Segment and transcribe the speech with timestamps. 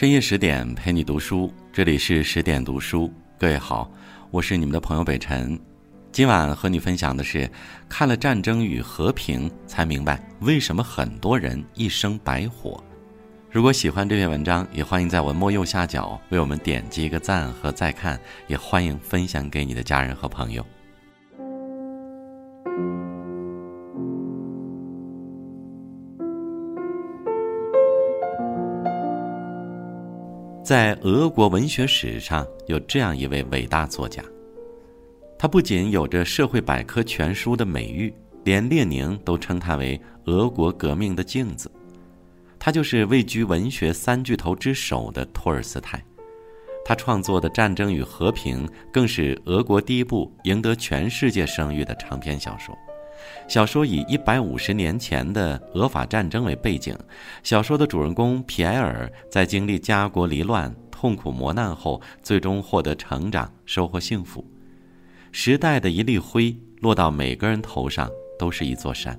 [0.00, 3.12] 深夜十点陪你读书，这里是十点读书。
[3.38, 3.92] 各位好，
[4.30, 5.60] 我是你们的朋友北辰。
[6.10, 7.46] 今晚和你分享的是，
[7.86, 12.82] 看了《战争与和平》才明白为什么很多人一生白活。
[13.50, 20.64] 如果喜欢这篇文章，也欢迎在文末右下角为我们点击一个赞和再看，也欢迎分享给你的家人和朋友。
[30.70, 34.22] 在俄国文学史上，有这样一位伟大作家。
[35.36, 41.68] 他不仅有着《社会百科全书》的美誉，连列宁都称他为俄国革命的镜子。
[42.56, 46.00] 他就是位居文学三巨头之首的托尔斯泰。
[46.84, 52.78] 他创作的《战争与和平》更是俄国第一部赢得全世界声誉的长篇小说。
[53.48, 56.96] 小说以一百五十年前的俄法战争为背景，
[57.42, 64.44] 小说的主人公皮埃尔在经历家国离乱、痛苦磨难后，最终获得成长，收获幸福。
[65.32, 69.18] 时代的一粒灰落到每个人头上，都是一座山。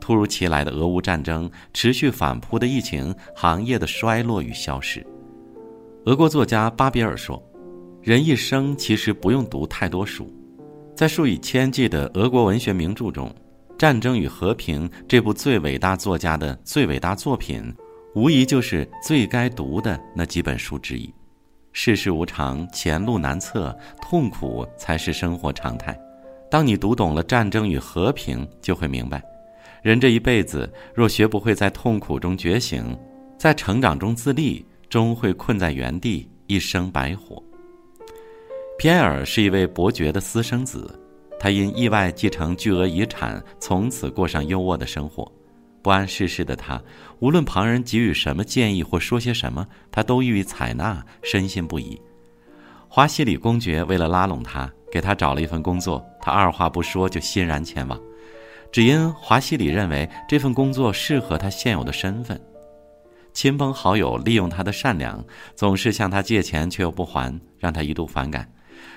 [0.00, 5.06] 突如其来的俄乌战争，持续反扑的疫情，行业的衰落与消失。
[6.06, 7.40] 俄国作家巴比尔说
[8.02, 10.28] ：“人一生其实不用读太多书。”
[11.02, 13.28] 在数以千计的俄国文学名著中，
[13.76, 17.60] 《战争与和平》这部最伟大作家的最伟大作品，
[18.14, 21.12] 无疑就是最该读的那几本书之一。
[21.72, 25.98] 世事无常，前路难测，痛苦才是生活常态。
[26.48, 29.20] 当你读懂了《战争与和平》，就会明白，
[29.82, 32.96] 人这一辈子若学不会在痛苦中觉醒，
[33.36, 37.42] 在成长中自立，终会困在原地，一生白活。
[38.82, 40.98] 皮埃尔是一位伯爵的私生子，
[41.38, 45.24] 他因意外继承巨额遗产，从此过上优渥的生活。
[45.82, 46.82] 不谙世事的他，
[47.20, 51.96] 无论旁人给予什么建议或说些什么，他都予以采纳，深信不疑。
[52.88, 57.96] 华西里公爵为了拉拢他，给他找了一份工作，他二话不说就欣然前往，
[58.72, 62.36] 只因华西里认为这份工作适合他现有的身份。
[63.32, 68.44] 亲朋好友利用他的善良，总是向他借钱却又不还，让他一度反感。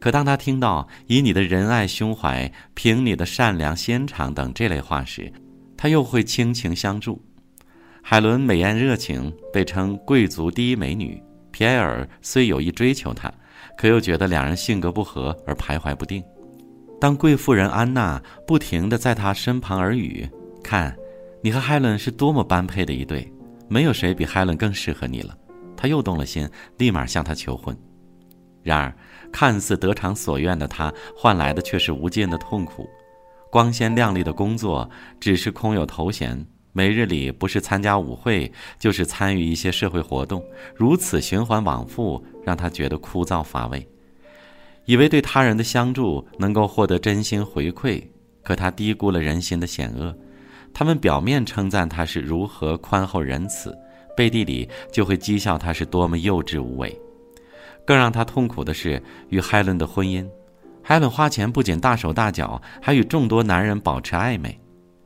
[0.00, 5.32] 可当他听到“以你的仁爱胸怀，凭你的善良心肠”等这类话时，
[5.76, 7.20] 他又会倾情相助。
[8.02, 11.20] 海伦美艳热情，被称贵族第一美女。
[11.50, 13.32] 皮埃尔虽有意追求她，
[13.76, 16.22] 可又觉得两人性格不合而徘徊不定。
[17.00, 20.28] 当贵妇人安娜不停地在他身旁耳语
[20.62, 20.94] ：“看，
[21.42, 23.30] 你和海伦是多么般配的一对，
[23.68, 25.36] 没有谁比海伦更适合你了。”
[25.76, 27.76] 他又动了心，立马向她求婚。
[28.66, 28.92] 然而，
[29.30, 32.90] 看似得偿所愿的他，换来的却是无尽的痛苦。
[33.48, 34.90] 光鲜亮丽的工作
[35.20, 40.44] 只是空有头衔，每日里不是参加舞会，就是参与一些社会活动，
[40.74, 43.88] 如此循环往复，让他觉得枯燥乏味。
[44.84, 48.02] 以为对他人的相助能够获得真心回馈，
[48.42, 50.12] 可他低估了人心的险恶。
[50.74, 53.72] 他们表面称赞他是如何宽厚仁慈，
[54.16, 57.00] 背地里就会讥笑他是多么幼稚无为。
[57.86, 60.28] 更让他痛苦的是与海伦的婚姻。
[60.82, 64.58] 海伦花钱不仅大手大脚，还与众多男人保持暧昧。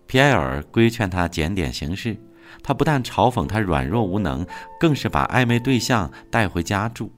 [0.06, 2.16] 皮埃尔规劝他检点行事，
[2.62, 4.44] 他不但嘲讽他软弱无能，
[4.78, 7.12] 更是把暧昧对象带回家住。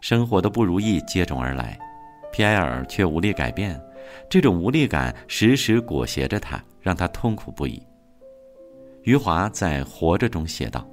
[0.00, 1.78] 生活的不如意接踵而来，
[2.32, 3.80] 皮埃尔却无力改变。
[4.28, 7.82] 这种无力感时时裹挟着他，让他痛苦不已。
[9.02, 10.86] 余华在《活着》中写道。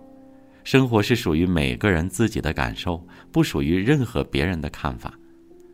[0.67, 3.01] 生活是属于每个人自己的感受，
[3.31, 5.13] 不属于任何别人的看法。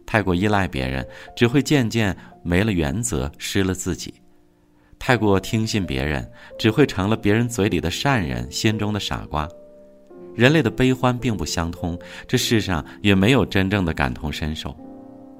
[0.05, 1.03] 太过依赖别人，
[1.35, 4.11] 只会渐渐没了原则，失了自己；
[4.99, 9.49] 太过听信别人，只会成了别人嘴里的善人，心中的傻瓜。
[10.35, 14.77] 人类的悲欢并不相通，这世上也没有真正的感同身受。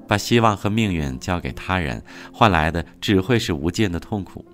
[0.08, 2.02] 把希望和命运交给他人，
[2.32, 4.44] 换来的只会是无尽的痛苦。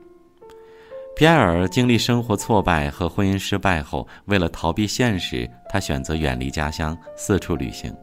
[1.21, 7.95] 皮埃尔经历生活挫败和婚姻失败后，为了逃避现实，他选择远离家乡，四处旅行。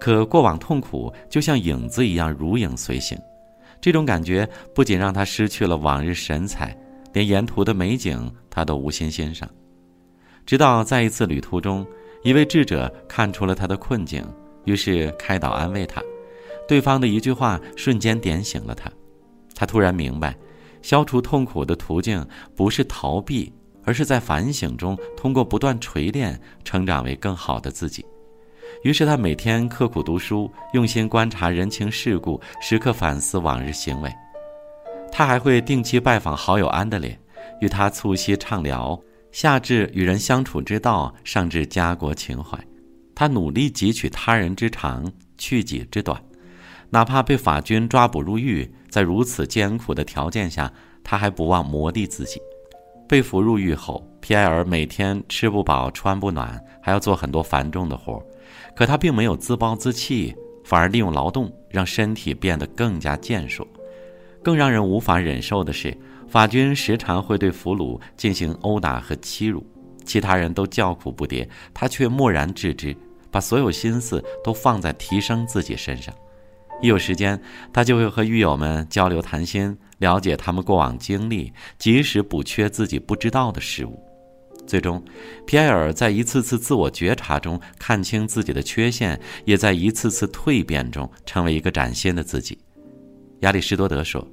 [0.00, 3.18] 可过往痛苦就像影子一样如影随形，
[3.82, 6.74] 这种感觉不仅让他失去了往日神采，
[7.12, 9.46] 连沿途的美景他都无心欣赏。
[10.46, 11.86] 直到在一次旅途中，
[12.24, 14.26] 一位智者看出了他的困境，
[14.64, 16.02] 于是开导安慰他。
[16.66, 18.90] 对方的一句话瞬间点醒了他，
[19.54, 20.34] 他突然明白。
[20.82, 22.24] 消除痛苦的途径
[22.54, 23.52] 不是逃避，
[23.84, 28.04] 而是在反省中通过不断锤炼，成长为更好的自己。
[28.82, 34.12] 于是他每天刻苦读书，用心观察人情世故，时刻反思往日行为。
[35.10, 37.16] 他还会定期拜访好友安德烈，
[37.60, 38.98] 与他促膝畅聊，
[39.30, 42.58] 下至与人相处之道，上至家国情怀，
[43.14, 46.20] 他努力汲取他人之长，去己之短。
[46.92, 50.70] 哪怕被法军抓捕入狱，在如此艰苦的条件下，
[51.02, 52.38] 他还不忘磨砺自己。
[53.08, 58.22] 被俘入狱后，皮埃尔每天吃不饱穿不暖，还要做很多繁重的活
[58.76, 63.66] 可他并没有自暴自弃，反而利用劳动让身体变得更加健硕。
[64.42, 65.96] 更让人无法忍受的是，
[66.28, 69.64] 法军时常会对俘虏进行殴打和欺辱，
[70.04, 72.94] 其他人都叫苦不迭，他却漠然置之，
[73.30, 76.14] 把所有心思都放在提升自己身上。
[76.82, 77.40] 一有时间，
[77.72, 83.98] 他就会和狱友们交流谈心，了解他们过往经历，及时补缺自己不知道的事物。
[84.66, 85.02] 最终，
[85.46, 92.58] 皮埃尔在一次次自我觉察中看清自己的缺陷，也在一次次蜕变中成为一个崭新的自己。
[93.40, 94.26] 亚里士多德说：“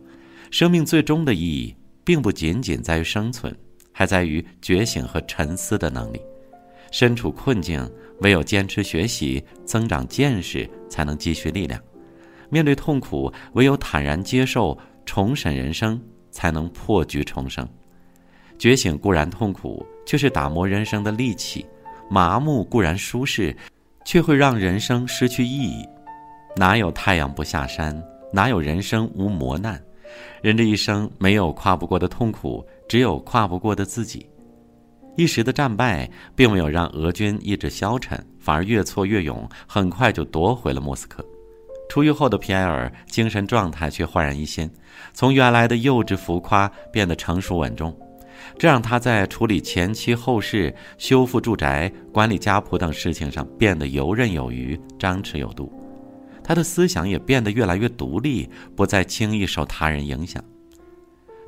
[0.50, 3.56] 生命最终的意义，并不仅仅在于生存，
[3.92, 6.20] 还在于觉醒和沉思的能力。
[6.92, 7.88] 身处困境，
[8.22, 11.80] 唯有坚持学习、增长见识，才能积蓄力量。”
[12.50, 16.00] 面对痛苦，唯有坦然接受、重审人生，
[16.32, 17.68] 才能破局重生。
[18.58, 21.66] 觉醒固然痛苦，却是打磨人生的利器；
[22.10, 23.56] 麻木固然舒适，
[24.04, 25.88] 却会让人生失去意义。
[26.56, 28.04] 哪有太阳不下山？
[28.34, 29.82] 哪有人生无磨难？
[30.42, 34.28] 人这一生没有跨不过的痛苦，只有跨不过的自己。
[35.16, 41.24] 一时的战败，并没有让俄军意志消沉，反而越挫越勇，很快就夺回了莫斯科。
[41.90, 44.70] 出狱后的皮埃尔精神状态却焕然一新，
[45.12, 47.94] 从原来的幼稚浮夸变得成熟稳重，
[48.60, 55.74] 这让他在处理前妻后事、修复住宅、管理家谱等事情上变得游刃有余、张弛有度。
[56.44, 60.44] 他的思想也变得越来越独立，不再轻易受他人影响。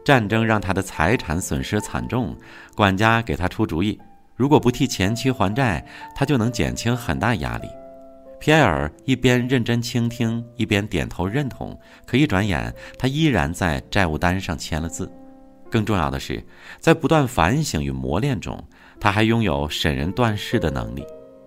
[0.04, 2.36] 战争让他的财产损失惨重，
[2.76, 4.00] 管家给他出主意：
[4.36, 5.86] 如果不替前妻还债，
[6.16, 7.68] 他就能减轻很大压力。
[8.42, 11.80] 皮埃尔一边认真倾听，一边点头认同。
[12.08, 15.08] 可一转眼，他依然在债务单上签了字。
[15.70, 16.44] 更重要的是，
[16.80, 18.60] 在不断反省与磨练中，
[19.00, 21.06] 他还拥有审人断事的能力。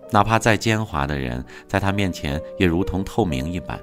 [0.09, 3.77] 哪怕再奸猾的人，在他面前也如同透明一般。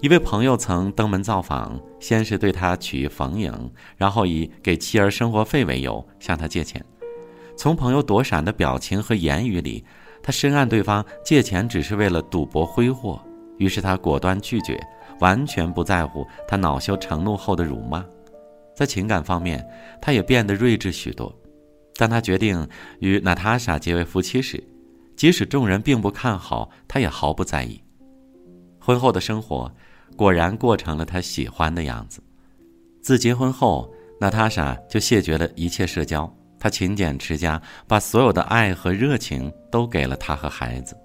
[0.00, 3.52] 一位朋友曾登门造访，先是对他取意逢迎，
[3.96, 6.84] 然后以给妻儿生活费为由向他借钱。
[7.56, 9.84] 从朋友躲闪的表情和言语里，
[10.28, 13.18] 他深谙对方借钱只是为了赌博挥霍，
[13.56, 14.78] 于是他果断拒绝，
[15.20, 18.04] 完全不在乎他恼羞成怒后的辱骂。
[18.76, 19.66] 在情感方面，
[20.02, 21.34] 他也变得睿智许多。
[21.96, 24.62] 当他决定与娜塔莎结为夫妻时，
[25.16, 27.82] 即使众人并不看好，他也毫不在意。
[28.78, 29.72] 婚后的生活
[30.14, 32.22] 果然过成了他喜欢的样子。
[33.00, 33.90] 自结婚后，
[34.20, 36.30] 娜塔莎就谢绝了一切社交。
[36.58, 40.96] 他勤俭持家，把所有的爱和热情都给了他和孩子，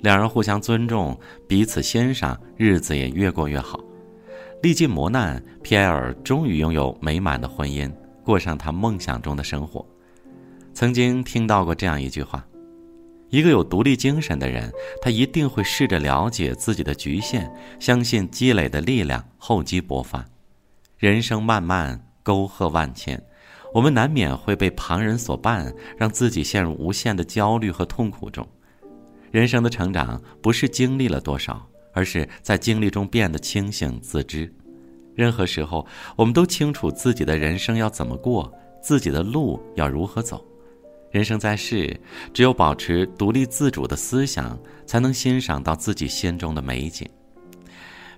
[0.00, 1.18] 两人互相尊重，
[1.48, 3.78] 彼此欣赏，日子也越过越好。
[4.62, 7.92] 历尽磨难，皮埃尔终于拥有美满的婚姻，
[8.22, 9.84] 过上他梦想中的生活。
[10.72, 12.42] 曾经听到过这样一句话：
[13.28, 14.72] 一个有独立精神的人，
[15.02, 20.24] 他一定会试着了解自己的局限，相信积累的力量厚积薄发。
[20.96, 23.22] 人生漫漫，沟壑万千。
[23.74, 28.46] 我们难免会被旁人所绊，让自己陷入无限的焦虑和痛苦中。
[29.32, 31.60] 人生的成长不是经历了多少，
[31.92, 34.48] 而是在经历中变得清醒自知。
[35.12, 38.48] 任何时候，我们都清楚自己的人生要怎么过，
[38.80, 40.46] 自己的路要如何走。
[41.10, 42.00] 人生在世，
[42.32, 47.08] 只有保持独立自主的思想，才能欣赏到自己心中的美景。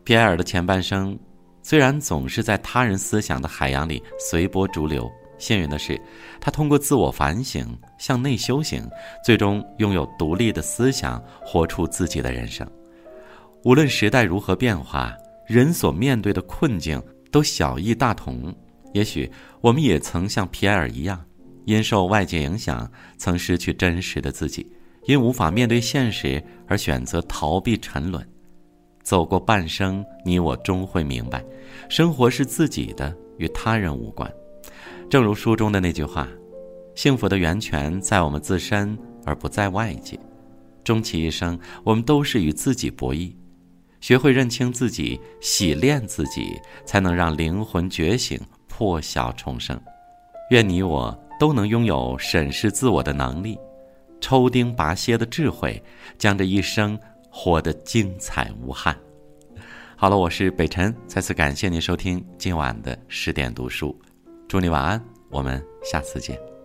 [0.04, 1.18] 皮埃尔的前半生，
[1.62, 5.10] 虽然总是在他人思想的海洋里随波逐流。
[5.38, 6.00] 幸运的是，
[6.40, 7.66] 他通过自我反省、
[7.98, 8.82] 向内修行，
[9.24, 12.66] 最终拥有独立的思想，活出自己的人生。
[13.64, 15.14] 无论时代如何变化，
[15.46, 18.54] 人所面对的困境都小异大同。
[18.92, 21.22] 也许我们也曾像皮埃尔一样，
[21.64, 24.70] 因受外界影响，曾失去真实的自己，
[25.04, 28.26] 因无法面对现实而选择逃避沉沦。
[29.02, 31.44] 走过半生，你我终会明白，
[31.88, 34.32] 生活是自己的，与他人无关。
[35.08, 36.28] 正如书中的那句话
[36.96, 40.18] ：“幸福的源泉在我们自身，而不在外界。”
[40.82, 43.32] 终其一生，我们都是与自己博弈。
[44.00, 49.80] 学会认清自己，洗练自己，才能让灵魂觉醒，破晓重生。
[50.50, 53.56] 愿你我都能拥有审视自我的能力，
[54.20, 55.80] 抽钉拔蝎的智慧，
[56.18, 56.98] 将这一生
[57.30, 58.96] 活得精彩无憾。
[59.96, 63.96] 好了，我是北辰，再次感谢您收听今晚的十点读书。
[64.48, 66.55] 祝你晚安，我们下次见。